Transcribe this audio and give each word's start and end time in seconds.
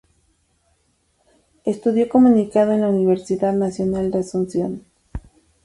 Estudió 1.63 2.09
Comunicación 2.09 2.71
en 2.71 2.81
la 2.81 2.87
Universidad 2.89 3.53
Nacional 3.53 4.09
de 4.09 4.17
Asunción. 4.17 4.83